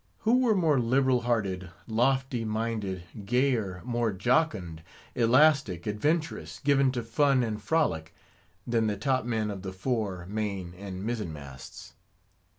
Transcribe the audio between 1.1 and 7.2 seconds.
hearted, lofty minded, gayer, more jocund, elastic, adventurous, given to